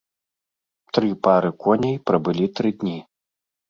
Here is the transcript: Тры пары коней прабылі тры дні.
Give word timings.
Тры 0.95 1.11
пары 1.29 1.53
коней 1.67 1.95
прабылі 2.09 2.53
тры 2.59 2.69
дні. 2.83 3.01